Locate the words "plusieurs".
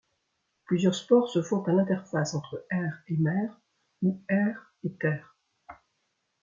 0.65-0.95